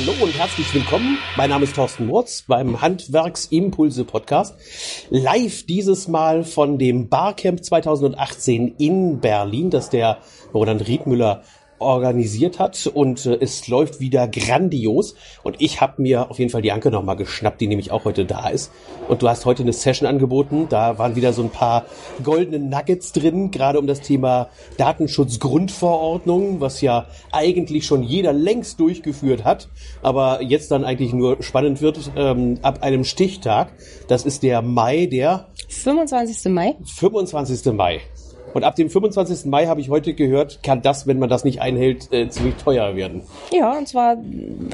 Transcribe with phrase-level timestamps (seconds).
[0.00, 1.18] Hallo und herzlich willkommen.
[1.36, 4.54] Mein Name ist Thorsten Murz beim Handwerksimpulse Podcast.
[5.10, 10.16] Live dieses Mal von dem Barcamp 2018 in Berlin, das der
[10.54, 11.42] Roland Riedmüller
[11.80, 15.14] organisiert hat und äh, es läuft wieder grandios.
[15.42, 18.24] Und ich habe mir auf jeden Fall die Anke nochmal geschnappt, die nämlich auch heute
[18.24, 18.70] da ist.
[19.08, 20.66] Und du hast heute eine Session angeboten.
[20.68, 21.86] Da waren wieder so ein paar
[22.22, 29.44] goldene Nuggets drin, gerade um das Thema Datenschutzgrundverordnung, was ja eigentlich schon jeder längst durchgeführt
[29.44, 29.68] hat,
[30.02, 33.72] aber jetzt dann eigentlich nur spannend wird ähm, ab einem Stichtag.
[34.08, 36.52] Das ist der Mai, der 25.
[36.52, 36.76] Mai.
[36.84, 37.72] 25.
[37.72, 38.00] Mai.
[38.54, 39.46] Und ab dem 25.
[39.46, 42.96] Mai habe ich heute gehört, kann das, wenn man das nicht einhält, äh, ziemlich teuer
[42.96, 43.22] werden.
[43.52, 44.16] Ja, und zwar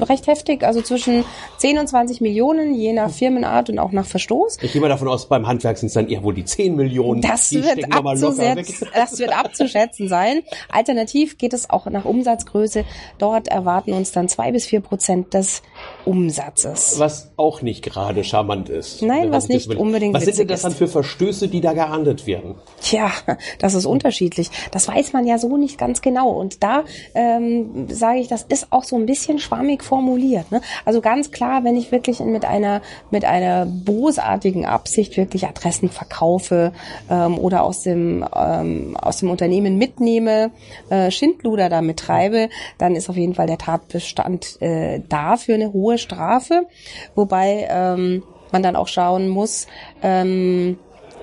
[0.01, 1.23] recht heftig, also zwischen
[1.57, 4.57] 10 und 20 Millionen, je nach Firmenart und auch nach Verstoß.
[4.61, 7.21] Ich gehe mal davon aus, beim Handwerk sind es dann eher wohl die 10 Millionen.
[7.21, 10.41] Das, wird, abzuschätzen, das wird abzuschätzen sein.
[10.69, 12.85] Alternativ geht es auch nach Umsatzgröße.
[13.17, 15.61] Dort erwarten uns dann zwei bis vier Prozent des
[16.05, 16.95] Umsatzes.
[16.99, 19.01] Was auch nicht gerade charmant ist.
[19.01, 22.55] Nein, was nicht unbedingt Was sind denn das dann für Verstöße, die da geahndet werden?
[22.81, 23.11] Tja,
[23.59, 24.49] das ist unterschiedlich.
[24.71, 26.29] Das weiß man ja so nicht ganz genau.
[26.29, 30.51] Und da ähm, sage ich, das ist auch so ein bisschen schwammig formuliert.
[30.51, 30.61] Ne?
[30.85, 36.73] Also ganz klar, wenn ich wirklich mit einer mit einer bosartigen Absicht wirklich Adressen verkaufe
[37.09, 40.51] ähm, oder aus dem ähm, aus dem Unternehmen mitnehme,
[40.89, 45.97] äh, Schindluder damit treibe, dann ist auf jeden Fall der Tatbestand äh, dafür eine hohe
[45.97, 46.67] Strafe,
[47.15, 49.67] wobei ähm, man dann auch schauen muss,
[50.01, 50.77] ähm,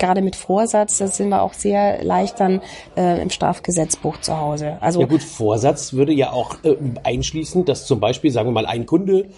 [0.05, 2.61] gerade mit Vorsatz, das sind wir auch sehr leicht dann
[2.97, 4.77] äh, im Strafgesetzbuch zu Hause.
[4.81, 8.67] Also ja gut, Vorsatz würde ja auch äh, einschließen, dass zum Beispiel, sagen wir mal,
[8.67, 9.29] ein Kunde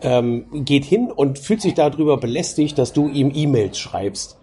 [0.00, 4.38] ähm, geht hin und fühlt sich darüber belästigt, dass du ihm E-Mails schreibst.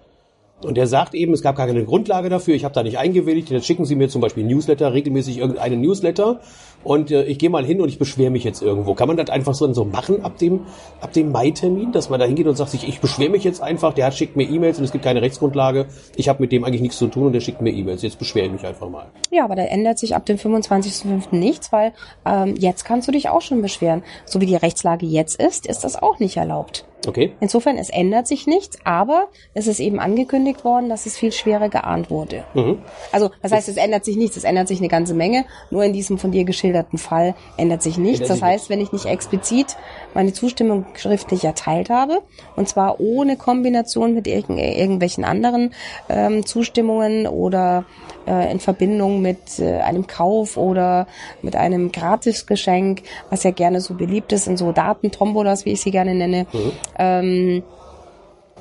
[0.62, 3.50] Und er sagt eben, es gab gar keine Grundlage dafür, ich habe da nicht eingewilligt,
[3.50, 6.42] jetzt schicken Sie mir zum Beispiel Newsletter, regelmäßig irgendeinen Newsletter
[6.84, 8.94] und äh, ich gehe mal hin und ich beschwere mich jetzt irgendwo.
[8.94, 10.62] Kann man das einfach so, so machen ab dem,
[11.00, 13.94] ab dem Mai-Termin, dass man da hingeht und sagt sich, ich beschwere mich jetzt einfach,
[13.94, 15.86] der hat, schickt mir E-Mails und es gibt keine Rechtsgrundlage,
[16.18, 18.48] ich habe mit dem eigentlich nichts zu tun und der schickt mir E-Mails, jetzt beschwere
[18.48, 19.08] ich mich einfach mal.
[19.32, 21.36] Ja, aber da ändert sich ab dem 25.05.
[21.36, 21.94] nichts, weil
[22.26, 24.04] ähm, jetzt kannst du dich auch schon beschweren.
[24.26, 26.86] So wie die Rechtslage jetzt ist, ist das auch nicht erlaubt.
[27.08, 27.32] Okay.
[27.40, 31.70] Insofern, es ändert sich nichts, aber es ist eben angekündigt worden, dass es viel schwerer
[31.70, 32.44] geahnt wurde.
[32.54, 32.80] Mhm.
[33.12, 35.94] Also, das heißt, es ändert sich nichts, es ändert sich eine ganze Menge, nur in
[35.94, 38.28] diesem von dir geschilderten Fall ändert sich nichts.
[38.28, 39.78] Das heißt, wenn ich nicht explizit
[40.14, 42.22] meine Zustimmung schriftlich erteilt habe,
[42.56, 45.74] und zwar ohne Kombination mit irg irgendwelchen anderen
[46.10, 47.86] ähm, Zustimmungen oder
[48.28, 51.08] äh, in Verbindung mit äh, einem Kauf oder
[51.42, 55.92] mit einem Gratisgeschenk, was ja gerne so beliebt ist in so Datentombolas, wie ich sie
[55.92, 56.72] gerne nenne, mhm.
[56.98, 57.64] Ähm,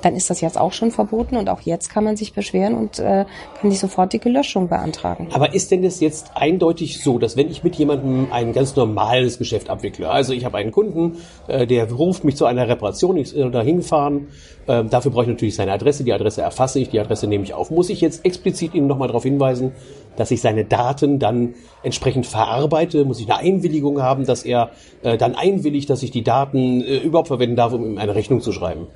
[0.02, 2.98] dann ist das jetzt auch schon verboten und auch jetzt kann man sich beschweren und
[2.98, 3.24] äh,
[3.60, 5.28] kann die sofortige Löschung beantragen.
[5.32, 9.38] Aber ist denn das jetzt eindeutig so, dass wenn ich mit jemandem ein ganz normales
[9.38, 11.18] Geschäft abwickle, also ich habe einen Kunden,
[11.48, 14.28] äh, der ruft mich zu einer Reparation, ich soll da hinfahren,
[14.66, 17.54] äh, dafür brauche ich natürlich seine Adresse, die Adresse erfasse ich, die Adresse nehme ich
[17.54, 17.70] auf.
[17.70, 19.72] Muss ich jetzt explizit Ihnen nochmal darauf hinweisen,
[20.18, 23.04] dass ich seine Daten dann entsprechend verarbeite?
[23.04, 24.70] Muss ich eine Einwilligung haben, dass er
[25.02, 28.40] äh, dann einwilligt, dass ich die Daten äh, überhaupt verwenden darf, um ihm eine Rechnung
[28.40, 28.86] zu schreiben?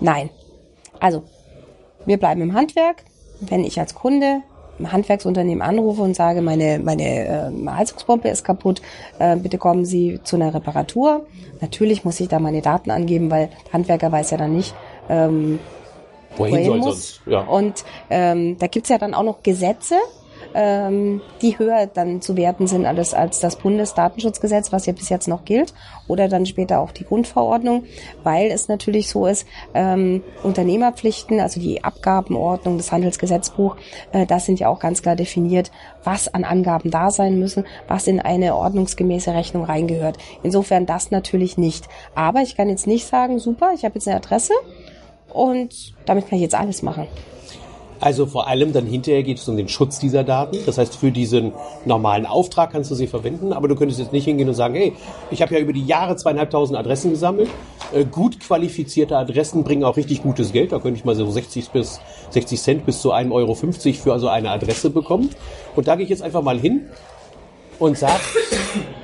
[0.00, 0.30] Nein,
[1.02, 1.24] also,
[2.06, 3.04] wir bleiben im Handwerk.
[3.40, 4.42] Wenn ich als Kunde
[4.78, 8.80] im Handwerksunternehmen anrufe und sage, meine, meine äh, Heizungspumpe ist kaputt,
[9.18, 11.26] äh, bitte kommen Sie zu einer Reparatur.
[11.60, 14.74] Natürlich muss ich da meine Daten angeben, weil der Handwerker weiß ja dann nicht,
[15.08, 15.58] ähm,
[16.36, 16.86] wohin, wohin soll muss.
[16.86, 17.20] sonst.
[17.26, 17.40] Ja.
[17.40, 19.96] Und ähm, da gibt's ja dann auch noch Gesetze,
[20.54, 25.44] die höher dann zu werten sind als, als das Bundesdatenschutzgesetz, was ja bis jetzt noch
[25.44, 25.72] gilt,
[26.08, 27.84] oder dann später auch die Grundverordnung,
[28.22, 33.76] weil es natürlich so ist, ähm, Unternehmerpflichten, also die Abgabenordnung, das Handelsgesetzbuch,
[34.12, 35.70] äh, das sind ja auch ganz klar definiert,
[36.04, 40.18] was an Angaben da sein müssen, was in eine ordnungsgemäße Rechnung reingehört.
[40.42, 41.88] Insofern das natürlich nicht.
[42.14, 44.54] Aber ich kann jetzt nicht sagen, super, ich habe jetzt eine Adresse
[45.32, 47.06] und damit kann ich jetzt alles machen.
[48.02, 50.58] Also vor allem dann hinterher geht es um den Schutz dieser Daten.
[50.66, 51.52] Das heißt, für diesen
[51.84, 54.92] normalen Auftrag kannst du sie verwenden, aber du könntest jetzt nicht hingehen und sagen, hey,
[55.30, 57.48] ich habe ja über die Jahre zweieinhalbtausend Adressen gesammelt.
[57.94, 60.72] Äh, gut qualifizierte Adressen bringen auch richtig gutes Geld.
[60.72, 62.00] Da könnte ich mal so 60 bis
[62.30, 65.30] 60 Cent bis zu 1,50 Euro für also eine Adresse bekommen.
[65.76, 66.88] Und da gehe ich jetzt einfach mal hin
[67.78, 68.20] und sag,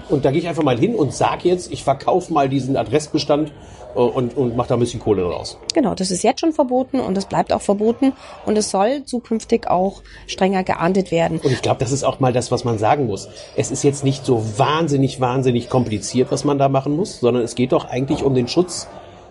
[0.09, 3.53] und da gehe ich einfach mal hin und sag jetzt, ich verkaufe mal diesen Adressbestand
[3.95, 5.59] äh, und, und macht da ein bisschen Kohle draus.
[5.75, 8.13] Genau, das ist jetzt schon verboten und es bleibt auch verboten
[8.47, 11.41] und es soll zukünftig auch strenger geahndet werden.
[11.43, 13.29] Und ich glaube, das ist auch mal das, was man sagen muss.
[13.57, 17.55] Es ist jetzt nicht so wahnsinnig, wahnsinnig kompliziert, was man da machen muss, sondern es
[17.55, 18.89] geht doch eigentlich um den Schutz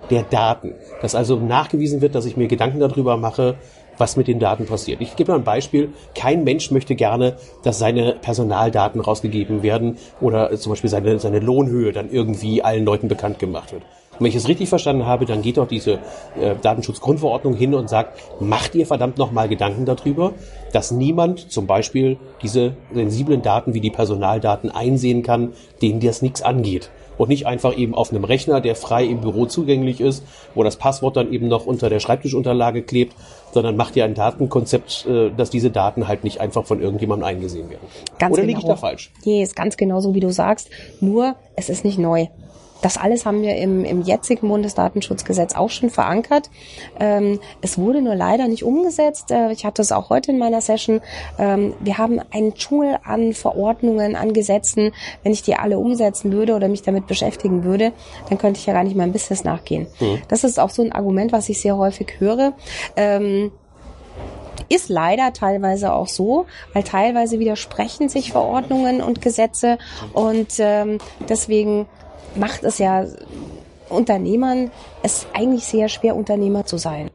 [0.09, 0.75] der Daten.
[1.01, 3.55] Dass also nachgewiesen wird, dass ich mir Gedanken darüber mache,
[3.97, 5.01] was mit den Daten passiert.
[5.01, 5.89] Ich gebe mal ein Beispiel.
[6.15, 11.91] Kein Mensch möchte gerne, dass seine Personaldaten rausgegeben werden oder zum Beispiel seine, seine Lohnhöhe
[11.91, 13.83] dann irgendwie allen Leuten bekannt gemacht wird.
[13.83, 15.99] Und wenn ich es richtig verstanden habe, dann geht doch diese
[16.39, 20.33] äh, Datenschutzgrundverordnung hin und sagt, macht ihr verdammt nochmal Gedanken darüber,
[20.73, 25.53] dass niemand zum Beispiel diese sensiblen Daten wie die Personaldaten einsehen kann,
[25.83, 29.45] denen das nichts angeht und nicht einfach eben auf einem Rechner, der frei im Büro
[29.45, 30.23] zugänglich ist,
[30.55, 33.15] wo das Passwort dann eben noch unter der Schreibtischunterlage klebt,
[33.51, 37.69] sondern macht ihr ein Datenkonzept, äh, dass diese Daten halt nicht einfach von irgendjemandem eingesehen
[37.69, 37.87] werden.
[38.19, 38.57] Ganz Oder genau.
[38.57, 39.11] liege ich da falsch?
[39.25, 40.69] Nee, ist ganz genau so, wie du sagst.
[40.99, 42.27] Nur, es ist nicht neu.
[42.81, 46.49] Das alles haben wir im, im jetzigen Bundesdatenschutzgesetz auch schon verankert.
[46.99, 49.31] Ähm, es wurde nur leider nicht umgesetzt.
[49.31, 51.01] Äh, ich hatte es auch heute in meiner Session.
[51.37, 54.91] Ähm, wir haben einen Dschungel an Verordnungen, an Gesetzen.
[55.23, 57.93] Wenn ich die alle umsetzen würde oder mich damit beschäftigen würde,
[58.29, 59.87] dann könnte ich ja gar nicht meinem Business nachgehen.
[60.27, 62.53] Das ist auch so ein Argument, was ich sehr häufig höre.
[62.95, 63.51] Ähm,
[64.69, 69.77] ist leider teilweise auch so, weil teilweise widersprechen sich Verordnungen und Gesetze
[70.13, 70.97] und ähm,
[71.29, 71.87] deswegen
[72.37, 73.05] macht es ja
[73.89, 74.71] Unternehmern
[75.03, 77.09] es eigentlich sehr schwer, Unternehmer zu sein.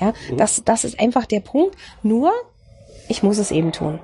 [0.00, 1.76] Ja, das, das ist einfach der Punkt.
[2.02, 2.32] Nur,
[3.08, 4.00] ich muss es eben tun.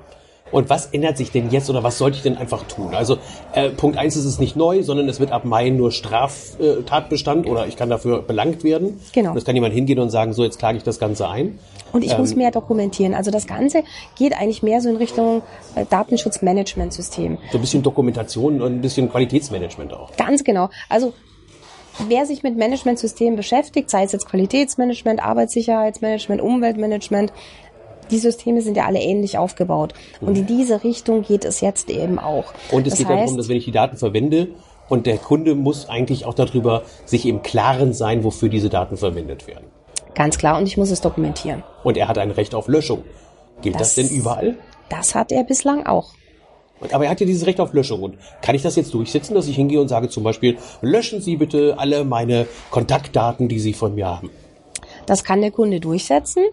[0.51, 2.93] Und was ändert sich denn jetzt oder was sollte ich denn einfach tun?
[2.93, 3.17] Also
[3.53, 7.67] äh, Punkt eins ist es nicht neu, sondern es wird ab Mai nur Straftatbestand oder
[7.67, 8.99] ich kann dafür belangt werden.
[9.13, 9.31] Genau.
[9.31, 11.59] Und es kann jemand hingehen und sagen, so jetzt klage ich das Ganze ein.
[11.93, 12.19] Und ich Ähm.
[12.19, 13.13] muss mehr dokumentieren.
[13.13, 13.83] Also das Ganze
[14.17, 15.41] geht eigentlich mehr so in Richtung
[15.75, 17.37] äh, Datenschutzmanagementsystem.
[17.51, 20.15] So ein bisschen Dokumentation und ein bisschen Qualitätsmanagement auch.
[20.17, 20.69] Ganz genau.
[20.89, 21.13] Also
[22.07, 27.31] wer sich mit Managementsystemen beschäftigt, sei es jetzt Qualitätsmanagement, Arbeitssicherheitsmanagement, Umweltmanagement,
[28.11, 29.93] die Systeme sind ja alle ähnlich aufgebaut.
[30.21, 32.53] Und in diese Richtung geht es jetzt eben auch.
[32.71, 34.49] Und es das geht heißt, darum, dass wenn ich die Daten verwende
[34.89, 39.47] und der Kunde muss eigentlich auch darüber sich im Klaren sein, wofür diese Daten verwendet
[39.47, 39.65] werden.
[40.15, 41.61] ganz klar, und ich muss es dokumentieren.
[41.83, 43.03] Und er hat ein Recht auf Löschung.
[43.61, 44.55] Gilt das, Das- denn überall?
[44.89, 46.13] Das hat er bislang auch.
[46.79, 48.01] Und- Aber er hat ja dieses Recht auf Löschung.
[48.01, 51.35] Und kann ich das jetzt durchsetzen, dass ich hingehe und sage zum Beispiel, löschen Sie
[51.35, 54.29] bitte alle meine Kontaktdaten, die Sie von mir haben?
[55.07, 56.43] Das kann der Kunde durchsetzen,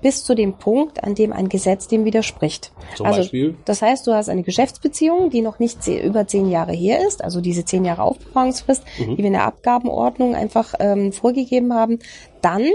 [0.00, 2.72] bis zu dem Punkt, an dem ein Gesetz dem widerspricht.
[2.96, 3.56] Zum also, Beispiel?
[3.64, 7.40] Das heißt, du hast eine Geschäftsbeziehung, die noch nicht über zehn Jahre her ist, also
[7.40, 9.16] diese zehn Jahre Aufbewahrungsfrist, Mhm.
[9.16, 11.98] die wir in der Abgabenordnung einfach ähm, vorgegeben haben.
[12.40, 12.66] Dann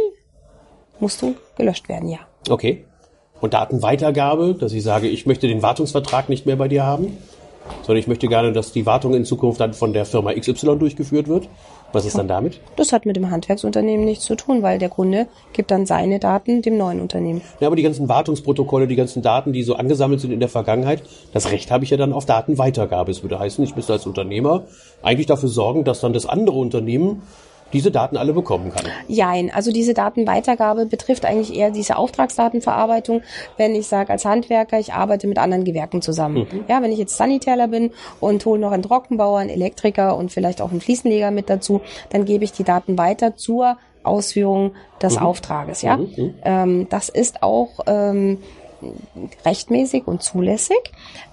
[0.99, 2.19] musst du gelöscht werden, ja.
[2.49, 2.85] Okay.
[3.39, 7.17] Und Datenweitergabe, dass ich sage, ich möchte den Wartungsvertrag nicht mehr bei dir haben,
[7.83, 11.27] sondern ich möchte gerne, dass die Wartung in Zukunft dann von der Firma XY durchgeführt
[11.27, 11.47] wird.
[11.93, 12.59] Was ist dann damit?
[12.77, 16.61] Das hat mit dem Handwerksunternehmen nichts zu tun, weil der Kunde gibt dann seine Daten
[16.61, 17.41] dem neuen Unternehmen.
[17.59, 21.03] Ja, aber die ganzen Wartungsprotokolle, die ganzen Daten, die so angesammelt sind in der Vergangenheit,
[21.33, 23.11] das Recht habe ich ja dann auf Datenweitergabe.
[23.11, 24.63] Es würde heißen, ich müsste als Unternehmer
[25.01, 27.23] eigentlich dafür sorgen, dass dann das andere Unternehmen
[27.73, 28.85] diese Daten alle bekommen kann.
[29.07, 33.21] Jein, also diese Datenweitergabe betrifft eigentlich eher diese Auftragsdatenverarbeitung,
[33.57, 36.47] wenn ich sage als Handwerker, ich arbeite mit anderen Gewerken zusammen.
[36.67, 40.61] Ja, wenn ich jetzt Sanitärer bin und hole noch einen Trockenbauer, einen Elektriker und vielleicht
[40.61, 44.71] auch einen Fliesenleger mit dazu, dann gebe ich die Daten weiter zur Ausführung
[45.01, 45.81] des Auftrages.
[45.81, 45.99] Ja,
[46.43, 48.39] ähm, das ist auch ähm,
[49.45, 50.77] rechtmäßig und zulässig.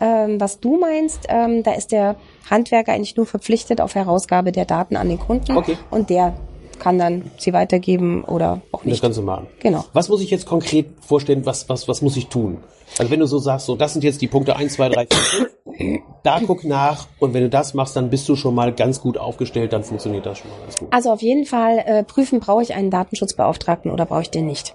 [0.00, 2.16] Ähm, was du meinst, ähm, da ist der
[2.50, 5.76] Handwerker eigentlich nur verpflichtet auf Herausgabe der Daten an den Kunden Okay.
[5.90, 6.34] und der
[6.78, 9.02] kann dann sie weitergeben oder auch Das nicht.
[9.02, 9.48] Ganze machen.
[9.58, 9.84] Genau.
[9.92, 12.58] Was muss ich jetzt konkret vorstellen, was, was, was muss ich tun?
[12.99, 15.50] Also wenn du so sagst, so das sind jetzt die Punkte 1, 2, 3, 4,
[15.76, 19.00] 5, da guck nach und wenn du das machst, dann bist du schon mal ganz
[19.00, 20.88] gut aufgestellt, dann funktioniert das schon mal ganz gut.
[20.92, 24.75] Also auf jeden Fall äh, prüfen, brauche ich einen Datenschutzbeauftragten oder brauche ich den nicht.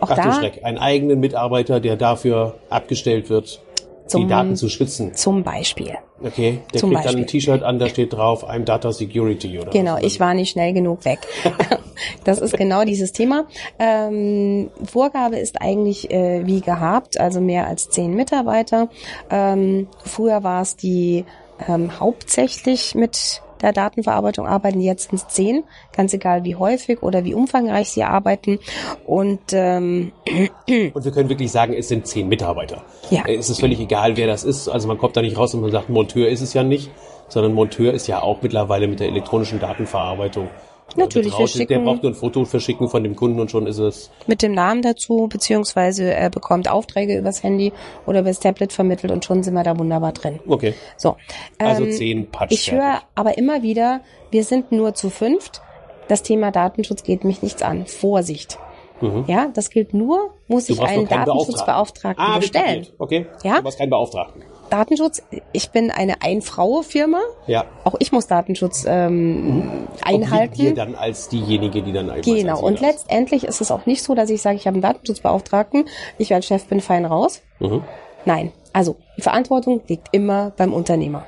[0.00, 3.60] Auch Ach du da Schreck, einen eigenen Mitarbeiter, der dafür abgestellt wird,
[4.04, 5.14] die Zum- Daten zu schützen.
[5.14, 5.94] zum Beispiel.
[6.22, 7.40] Okay, der Zum kriegt dann ein Beispiel.
[7.40, 11.04] T-Shirt an, da steht drauf, I'm Data Security oder Genau, ich war nicht schnell genug
[11.04, 11.18] weg.
[12.24, 13.44] das ist genau dieses Thema.
[13.78, 18.88] Ähm, Vorgabe ist eigentlich äh, wie gehabt, also mehr als zehn Mitarbeiter.
[19.30, 21.24] Ähm, früher war es die
[21.68, 27.90] ähm, hauptsächlich mit der Datenverarbeitung arbeiten, jetzt zehn, ganz egal wie häufig oder wie umfangreich
[27.90, 28.58] sie arbeiten.
[29.04, 30.12] Und ähm,
[30.66, 32.82] Und wir können wirklich sagen, es sind zehn Mitarbeiter.
[33.10, 33.24] Ja.
[33.26, 34.68] Äh, Es ist völlig egal, wer das ist.
[34.68, 36.90] Also man kommt da nicht raus und man sagt, Monteur ist es ja nicht,
[37.28, 40.48] sondern Monteur ist ja auch mittlerweile mit der elektronischen Datenverarbeitung.
[40.94, 41.38] Äh, Natürlich, wir betraut.
[41.40, 44.10] Der schicken- braucht nur ein Foto verschicken von dem Kunden und schon ist es.
[44.26, 47.72] mit dem Namen dazu, beziehungsweise er bekommt Aufträge übers Handy
[48.06, 50.40] oder übers Tablet vermittelt und schon sind wir da wunderbar drin.
[50.46, 50.74] Okay.
[50.96, 51.16] So.
[51.58, 52.52] Also ähm, zehn Patsch.
[52.52, 54.00] Ich höre aber immer wieder,
[54.30, 55.60] wir sind nur zu fünft.
[56.08, 57.86] Das Thema Datenschutz geht mich nichts an.
[57.86, 58.58] Vorsicht.
[59.26, 60.76] Ja, das gilt nur, muss Mhm.
[60.76, 62.86] Du ich einen Datenschutzbeauftragten Ah, bestellen.
[62.98, 63.26] Okay.
[63.44, 63.56] Ja?
[63.56, 64.42] Du brauchst keinen Beauftragten.
[64.70, 67.20] Datenschutz, ich bin eine Ein-Frau-Firma.
[67.46, 67.64] Ja.
[67.84, 70.54] Auch ich muss Datenschutz ähm, einhalten.
[70.54, 72.60] Obliegt dir dann als diejenige, die dann Genau.
[72.60, 75.86] Und letztendlich ist es auch nicht so, dass ich sage, ich habe einen Datenschutzbeauftragten,
[76.18, 77.42] ich als Chef bin fein raus.
[77.60, 77.82] Mhm.
[78.24, 78.52] Nein.
[78.72, 81.26] Also die Verantwortung liegt immer beim Unternehmer.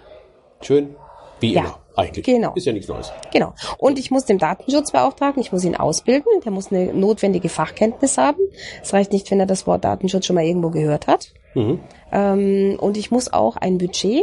[0.61, 0.95] Schön.
[1.41, 1.61] Wie Ja.
[1.61, 2.25] immer, eigentlich.
[2.25, 2.53] Genau.
[2.55, 3.13] Ist ja nichts Neues.
[3.33, 3.55] Genau.
[3.79, 8.41] Und ich muss den Datenschutzbeauftragten, ich muss ihn ausbilden, der muss eine notwendige Fachkenntnis haben.
[8.83, 11.33] Es reicht nicht, wenn er das Wort Datenschutz schon mal irgendwo gehört hat.
[11.55, 11.81] Mhm.
[12.13, 14.23] Ähm, und ich muss auch ein Budget,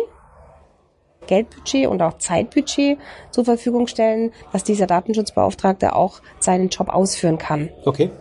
[1.28, 2.98] Geldbudget und auch Zeitbudget
[3.32, 7.70] zur Verfügung stellen, dass dieser Datenschutzbeauftragte auch seinen Job ausführen kann.
[7.84, 8.12] Okay.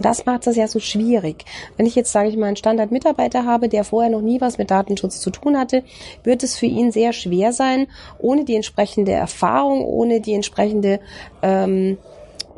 [0.00, 1.44] Das macht es ja so schwierig.
[1.76, 4.70] Wenn ich jetzt, sage ich mal, einen Standardmitarbeiter habe, der vorher noch nie was mit
[4.70, 5.84] Datenschutz zu tun hatte,
[6.24, 7.86] wird es für ihn sehr schwer sein,
[8.18, 11.00] ohne die entsprechende Erfahrung, ohne die entsprechende,
[11.42, 11.98] ähm,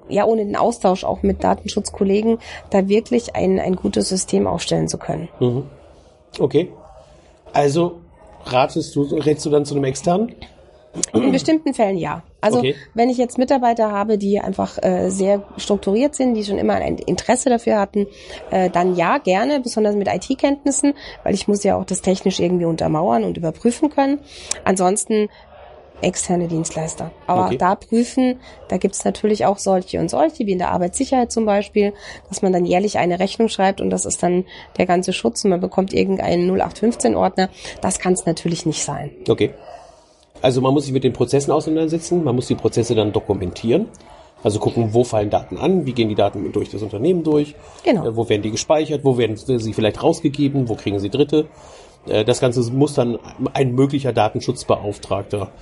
[0.08, 2.38] ja, ohne den Austausch auch mit Datenschutzkollegen,
[2.70, 5.28] da wirklich ein, ein gutes System aufstellen zu können.
[6.38, 6.72] Okay.
[7.52, 8.00] Also
[8.44, 10.34] ratest du, rätst du dann zu einem externen?
[11.12, 12.22] In bestimmten Fällen ja.
[12.40, 12.74] Also Okay.
[12.94, 16.98] wenn ich jetzt Mitarbeiter habe, die einfach äh, sehr strukturiert sind, die schon immer ein
[16.98, 18.06] Interesse dafür hatten,
[18.50, 20.94] äh, dann ja, gerne, besonders mit IT-Kenntnissen,
[21.24, 24.20] weil ich muss ja auch das technisch irgendwie untermauern und überprüfen können.
[24.64, 25.28] Ansonsten
[26.02, 27.12] externe Dienstleister.
[27.26, 27.56] Aber Okay.
[27.58, 31.92] da prüfen, da gibt's natürlich auch solche und solche, wie in der Arbeitssicherheit zum Beispiel,
[32.28, 34.44] dass man dann jährlich eine Rechnung schreibt und das ist dann
[34.78, 37.48] der ganze Schutz und man bekommt irgendeinen 0815-Ordner.
[37.80, 39.10] Das kann es natürlich nicht sein.
[39.28, 39.54] Okay.
[40.42, 43.86] Also man muss sich mit den Prozessen auseinandersetzen, man muss die Prozesse dann dokumentieren.
[44.44, 48.04] Also gucken, wo fallen Daten an, wie gehen die Daten durch das Unternehmen durch, Genau.
[48.06, 51.46] äh, wo werden die gespeichert, wo werden sie vielleicht rausgegeben, wo kriegen sie Dritte.
[52.08, 53.18] Äh, Das Ganze muss dann
[53.54, 55.52] ein möglicher Datenschutzbeauftragter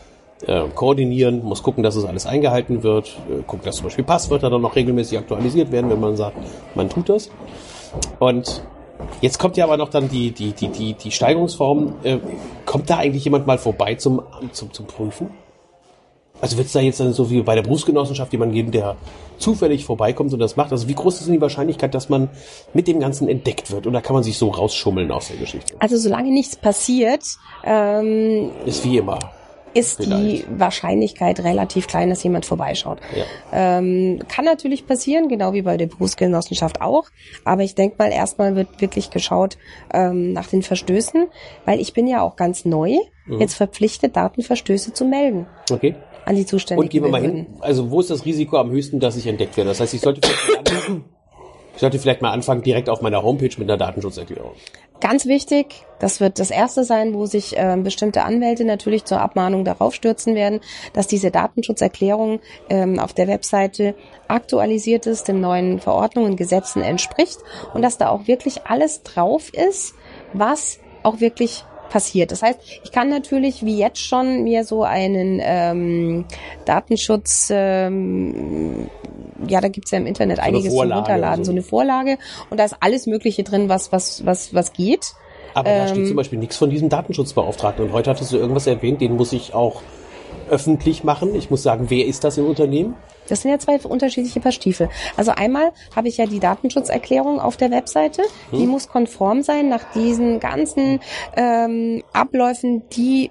[0.46, 4.48] äh, koordinieren, muss gucken, dass es alles eingehalten wird, äh, gucken, dass zum Beispiel Passwörter
[4.48, 6.38] dann noch regelmäßig aktualisiert werden, wenn man sagt,
[6.74, 7.30] man tut das.
[8.18, 8.62] Und
[9.20, 11.94] jetzt kommt ja aber noch dann die, die, die, die, die Steigerungsform.
[12.02, 12.18] Äh,
[12.66, 15.30] kommt da eigentlich jemand mal vorbei zum, zum, zum Prüfen?
[16.40, 18.96] Also wird es da jetzt dann so wie bei der Berufsgenossenschaft jemand geben, der
[19.38, 20.72] zufällig vorbeikommt und das macht?
[20.72, 22.30] Also wie groß ist denn die Wahrscheinlichkeit, dass man
[22.72, 23.86] mit dem Ganzen entdeckt wird?
[23.86, 25.74] Oder kann man sich so rausschummeln aus der Geschichte?
[25.78, 27.24] Also solange nichts passiert,
[27.64, 29.18] ähm, Ist wie immer.
[29.74, 30.58] Ist die Vielleicht.
[30.60, 32.98] Wahrscheinlichkeit relativ klein, dass jemand vorbeischaut.
[33.14, 33.24] Ja.
[33.78, 37.04] Ähm, kann natürlich passieren, genau wie bei der Berufsgenossenschaft auch.
[37.44, 39.58] Aber ich denke mal, erstmal wird wirklich geschaut
[39.92, 41.26] ähm, nach den Verstößen,
[41.64, 42.96] weil ich bin ja auch ganz neu
[43.26, 43.38] Mhm.
[43.40, 45.94] jetzt verpflichtet, Datenverstöße zu melden Okay.
[46.24, 47.46] an die zuständigen Und gehen wir mal hin.
[47.60, 49.68] Also wo ist das Risiko am höchsten, dass ich entdeckt werde?
[49.70, 50.72] Das heißt, ich sollte vielleicht
[51.80, 54.52] ich sollte vielleicht mal anfangen direkt auf meiner Homepage mit einer Datenschutzerklärung.
[55.00, 59.64] Ganz wichtig, das wird das erste sein, wo sich ähm, bestimmte Anwälte natürlich zur Abmahnung
[59.64, 60.60] darauf stürzen werden,
[60.92, 63.94] dass diese Datenschutzerklärung ähm, auf der Webseite
[64.28, 67.38] aktualisiert ist, den neuen Verordnungen, Gesetzen entspricht
[67.72, 69.94] und dass da auch wirklich alles drauf ist,
[70.34, 72.30] was auch wirklich passiert.
[72.30, 76.26] Das heißt, ich kann natürlich wie jetzt schon mir so einen ähm,
[76.66, 78.90] Datenschutz, ähm,
[79.48, 82.18] ja, da gibt's ja im Internet eine einiges zum Runterladen, so so eine Vorlage
[82.50, 85.14] und da ist alles Mögliche drin, was, was, was, was geht.
[85.54, 85.88] Aber da Ähm.
[85.88, 87.86] steht zum Beispiel nichts von diesem Datenschutzbeauftragten.
[87.86, 89.82] Und heute hattest du irgendwas erwähnt, den muss ich auch
[90.48, 91.34] öffentlich machen.
[91.34, 92.94] Ich muss sagen, wer ist das im Unternehmen?
[93.28, 94.88] Das sind ja zwei unterschiedliche Paar Stiefel.
[95.16, 98.22] Also einmal habe ich ja die Datenschutzerklärung auf der Webseite.
[98.52, 101.00] Die muss konform sein nach diesen ganzen
[101.36, 103.30] ähm, Abläufen, die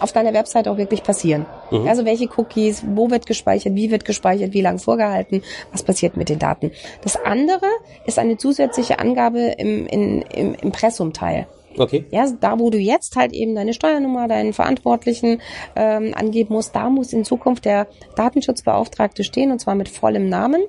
[0.00, 1.46] auf deiner Webseite auch wirklich passieren.
[1.86, 6.28] Also welche Cookies, wo wird gespeichert, wie wird gespeichert, wie lang vorgehalten, was passiert mit
[6.28, 6.72] den Daten.
[7.02, 7.66] Das andere
[8.06, 11.46] ist eine zusätzliche Angabe im, in, im Impressumteil.
[11.76, 12.04] Okay.
[12.10, 15.40] Ja, da wo du jetzt halt eben deine Steuernummer, deinen Verantwortlichen
[15.76, 20.62] ähm, angeben musst, da muss in Zukunft der Datenschutzbeauftragte stehen und zwar mit vollem Namen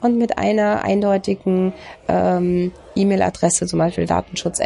[0.00, 1.72] und mit einer eindeutigen
[2.08, 4.60] ähm, E-Mail-Adresse, zum Beispiel datenschutz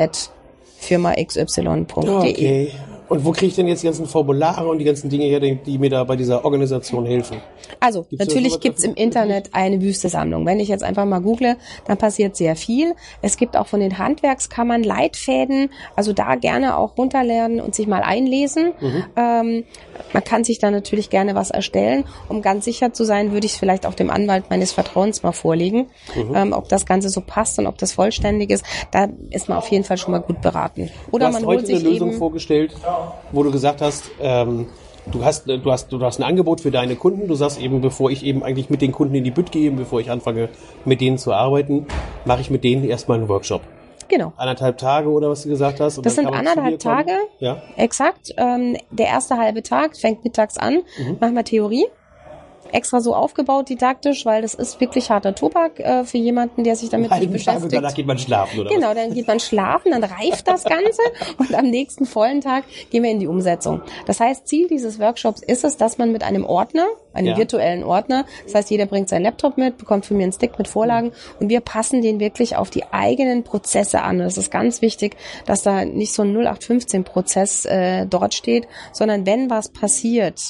[0.78, 1.68] firma xy.de.
[1.96, 2.70] Okay.
[3.08, 5.78] Und wo kriege ich denn jetzt die ganzen Formulare und die ganzen Dinge her, die,
[5.78, 7.38] mir da bei dieser Organisation helfen?
[7.80, 8.94] Also, Gibt's natürlich gibt's im?
[8.94, 10.44] Internet eine wüste Sammlung.
[10.46, 12.94] Wenn ich jetzt einfach mal google, dann passiert sehr viel.
[13.22, 18.02] Es gibt auch von den Handwerkskammern Leitfäden, also da gerne auch runterlernen und sich mal
[18.02, 18.72] einlesen.
[18.80, 19.04] Mhm.
[19.16, 19.64] Ähm,
[20.12, 22.04] man kann sich da natürlich gerne was erstellen.
[22.28, 25.32] Um ganz sicher zu sein, würde ich es vielleicht auch dem Anwalt meines Vertrauens mal
[25.32, 26.34] vorlegen, Mhm.
[26.34, 28.64] ähm, ob das Ganze so passt und ob das vollständig ist.
[28.90, 30.90] Da ist man auf jeden Fall schon mal gut beraten.
[31.10, 32.74] Oder du hast man heute holt eine sich Lösung eben vorgestellt,
[33.32, 34.66] wo du gesagt hast, ähm,
[35.06, 37.28] du hast, du hast, du hast ein Angebot für deine Kunden.
[37.28, 40.00] Du sagst eben, bevor ich eben eigentlich mit den Kunden in die Bütt gehe, bevor
[40.00, 40.48] ich anfange,
[40.84, 41.86] mit denen zu arbeiten,
[42.24, 43.62] mache ich mit denen erstmal einen Workshop.
[44.08, 44.32] genau.
[44.36, 46.04] Anderthalb Tage oder was du gesagt hast.
[46.04, 46.78] Das sind anderthalb.
[46.78, 47.12] Tage.
[47.40, 47.62] Ja.
[47.76, 48.34] Exakt.
[48.36, 50.82] Ähm, der erste halbe Tag fängt mittags an.
[50.98, 51.16] Mhm.
[51.20, 51.86] Machen wir Theorie.
[52.72, 56.88] Extra so aufgebaut didaktisch, weil das ist wirklich harter Tobak äh, für jemanden, der sich
[56.90, 57.72] damit nicht beschäftigt.
[57.72, 61.02] Danach geht man schlafen, oder Genau, dann geht man schlafen, dann reift das Ganze
[61.38, 63.80] und am nächsten vollen Tag gehen wir in die Umsetzung.
[64.06, 67.36] Das heißt, Ziel dieses Workshops ist es, dass man mit einem Ordner, einem Ja.
[67.38, 70.68] virtuellen Ordner, das heißt, jeder bringt seinen Laptop mit, bekommt von mir einen Stick mit
[70.68, 74.18] Vorlagen und wir passen den wirklich auf die eigenen Prozesse an.
[74.18, 79.50] Das ist ganz wichtig, dass da nicht so ein 0815-Prozess äh, dort steht, sondern wenn
[79.50, 80.40] was passiert,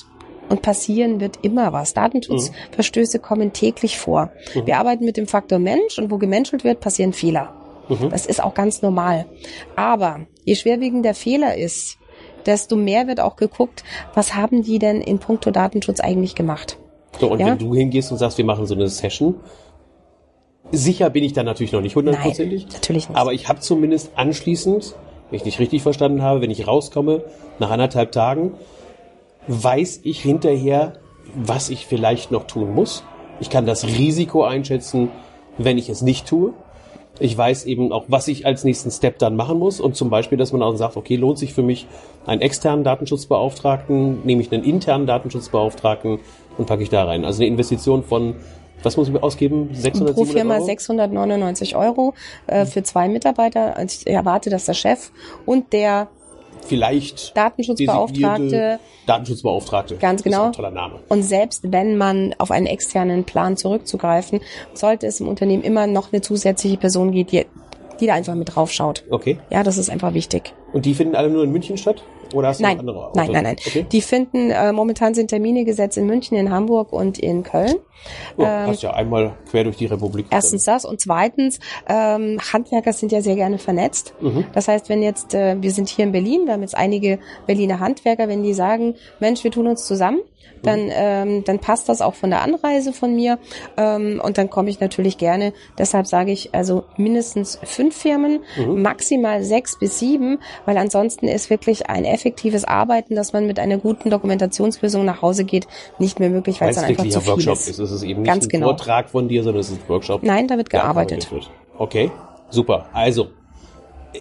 [0.48, 1.94] und passieren wird immer was.
[1.94, 4.30] Datenschutzverstöße kommen täglich vor.
[4.64, 7.54] Wir arbeiten mit dem Faktor Mensch und wo gemenschelt wird, passieren Fehler.
[8.10, 9.26] Das ist auch ganz normal.
[9.76, 11.98] Aber je schwerwiegender der Fehler ist,
[12.46, 13.84] desto mehr wird auch geguckt,
[14.14, 16.78] was haben die denn in puncto Datenschutz eigentlich gemacht.
[17.20, 17.46] So, und Ja.
[17.46, 19.36] wenn du hingehst und sagst, wir machen so eine Session,
[20.72, 22.66] sicher bin ich da natürlich noch nicht hundertprozentig.
[22.72, 23.18] Natürlich nicht.
[23.18, 24.94] Aber ich habe zumindest anschließend,
[25.30, 27.24] wenn ich nicht richtig verstanden habe, wenn ich rauskomme,
[27.58, 28.52] nach anderthalb Tagen,
[29.48, 30.94] weiß ich hinterher,
[31.34, 33.04] was ich vielleicht noch tun muss.
[33.40, 35.10] Ich kann das Risiko einschätzen,
[35.58, 36.52] wenn ich es nicht tue.
[37.18, 39.80] Ich weiß eben auch, was ich als nächsten Step dann machen muss.
[39.80, 41.86] Und zum Beispiel, dass man auch sagt, okay, lohnt sich für mich
[42.26, 46.18] einen externen Datenschutzbeauftragten, nehme ich einen internen Datenschutzbeauftragten
[46.58, 47.24] und packe ich da rein.
[47.24, 48.34] Also eine Investition von,
[48.82, 49.70] was muss ich ausgeben?
[49.72, 50.66] 600, Pro 700 Firma Euro?
[50.66, 52.14] 699 Euro
[52.46, 53.76] äh, für zwei Mitarbeiter.
[53.80, 55.10] Und Ich erwarte, dass der Chef
[55.46, 56.08] und der
[56.68, 59.96] Vielleicht Datenschutzbeauftragte Datenschutzbeauftragte.
[59.96, 60.46] Ganz genau.
[60.46, 61.00] ein toller Name.
[61.08, 64.40] Und selbst wenn man auf einen externen Plan zurückzugreifen,
[64.74, 67.46] sollte es im Unternehmen immer noch eine zusätzliche Person geben, die,
[68.00, 69.04] die da einfach mit drauf schaut.
[69.10, 69.38] Okay.
[69.50, 70.52] Ja, das ist einfach wichtig.
[70.72, 72.02] Und die finden alle nur in München statt?
[72.36, 73.18] Oder hast du Nein, andere Orte?
[73.18, 73.56] nein, nein, nein.
[73.66, 73.86] Okay.
[73.90, 77.76] Die finden, äh, momentan sind Termine gesetzt in München, in Hamburg und in Köln.
[78.36, 80.26] Oh, hast ja einmal quer durch die Republik.
[80.30, 84.14] Erstens das und zweitens, ähm, Handwerker sind ja sehr gerne vernetzt.
[84.52, 87.80] Das heißt, wenn jetzt, äh, wir sind hier in Berlin, wir haben jetzt einige Berliner
[87.80, 90.20] Handwerker, wenn die sagen, Mensch, wir tun uns zusammen,
[90.66, 93.38] dann, ähm, dann passt das auch von der Anreise von mir
[93.76, 95.52] ähm, und dann komme ich natürlich gerne.
[95.78, 101.88] Deshalb sage ich also mindestens fünf Firmen, maximal sechs bis sieben, weil ansonsten ist wirklich
[101.88, 105.66] ein effektives Arbeiten, dass man mit einer guten Dokumentationslösung nach Hause geht,
[105.98, 107.68] nicht mehr möglich, weil es dann einfach zu viel Workshop ist.
[107.68, 107.78] ist.
[107.78, 108.66] Es ist eben nicht Ganz ein genau.
[108.66, 110.22] Vortrag von dir, sondern es ist ein Workshop.
[110.22, 111.30] Nein, da wird der gearbeitet.
[111.30, 111.50] wird.
[111.78, 112.10] Okay,
[112.50, 112.86] super.
[112.92, 113.28] Also,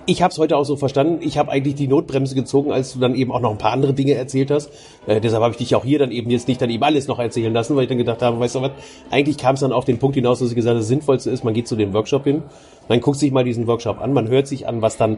[0.06, 1.19] ich habe es heute auch so verstanden.
[1.21, 3.93] Ich habe eigentlich die Notbremse gezogen, als du dann eben auch noch ein paar andere
[3.93, 4.69] Dinge erzählt hast.
[5.08, 7.19] Äh, deshalb habe ich dich auch hier dann eben jetzt nicht dann eben alles noch
[7.19, 8.71] erzählen lassen, weil ich dann gedacht habe, weißt du was,
[9.12, 11.43] eigentlich kam es dann auf den Punkt hinaus, dass ich gesagt habe, das Sinnvollste ist,
[11.43, 12.43] man geht zu dem Workshop hin,
[12.88, 15.17] man guckt sich mal diesen Workshop an, man hört sich an, was dann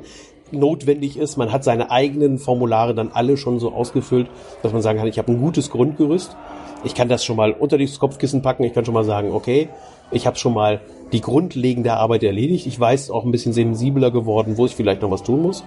[0.51, 4.27] notwendig ist, man hat seine eigenen Formulare dann alle schon so ausgefüllt,
[4.63, 6.35] dass man sagen kann, ich habe ein gutes Grundgerüst.
[6.83, 8.63] Ich kann das schon mal unter das Kopfkissen packen.
[8.63, 9.67] Ich kann schon mal sagen, okay,
[10.11, 10.81] ich habe schon mal
[11.13, 12.67] die grundlegende Arbeit erledigt.
[12.67, 15.63] Ich weiß auch ein bisschen sensibler geworden, wo ich vielleicht noch was tun muss.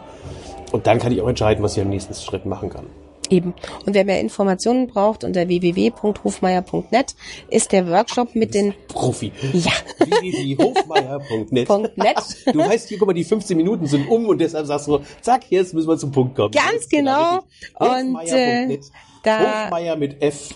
[0.73, 2.87] Und dann kann ich auch entscheiden, was ich am nächsten Schritt machen kann.
[3.31, 3.55] Eben.
[3.87, 7.15] Und wer mehr Informationen braucht, unter www.hofmeier.net
[7.49, 9.31] ist der Workshop mit den Profi.
[9.53, 9.71] Ja.
[9.99, 11.69] www.hofmeier.net.
[12.53, 15.43] Du weißt, hier, guck mal, die 15 Minuten sind um und deshalb sagst du, zack,
[15.51, 16.51] jetzt müssen wir zum Punkt kommen.
[16.53, 17.39] Ganz genau.
[17.79, 18.79] Und, äh,
[19.23, 20.55] da- Hofmeier mit F.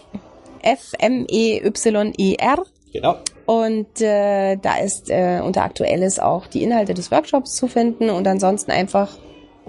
[0.63, 2.65] F-M-E-Y-E-R.
[2.95, 3.17] Genau.
[3.45, 8.27] Und äh, da ist äh, unter Aktuelles auch die Inhalte des Workshops zu finden und
[8.27, 9.19] ansonsten einfach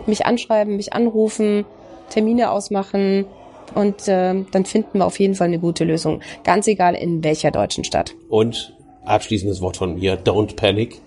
[0.06, 1.66] mich anschreiben, mich anrufen,
[2.10, 3.26] Termine ausmachen
[3.74, 6.22] und äh, dann finden wir auf jeden Fall eine gute Lösung.
[6.44, 8.14] Ganz egal in welcher deutschen Stadt.
[8.30, 11.02] Und abschließendes Wort von mir, don't panic.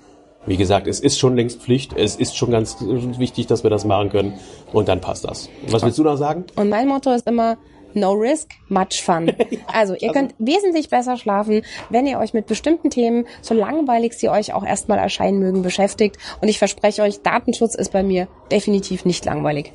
[0.44, 1.92] Wie gesagt, es ist schon längst Pflicht.
[1.96, 4.35] Es ist schon ganz wichtig, dass wir das machen können.
[4.72, 5.48] Und dann passt das.
[5.68, 6.46] Was willst du noch sagen?
[6.57, 7.59] Und mein Motto ist immer,
[7.94, 9.33] no risk, much fun.
[9.72, 14.29] Also ihr könnt wesentlich besser schlafen, wenn ihr euch mit bestimmten Themen, so langweilig sie
[14.29, 16.16] euch auch erstmal erscheinen mögen, beschäftigt.
[16.40, 19.72] Und ich verspreche euch, Datenschutz ist bei mir definitiv nicht langweilig.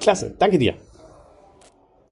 [0.00, 0.34] Klasse.
[0.38, 0.74] Danke dir.